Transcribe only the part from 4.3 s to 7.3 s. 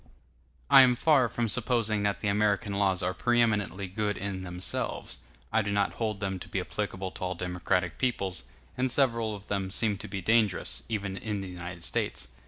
themselves; I do not hold them to be applicable to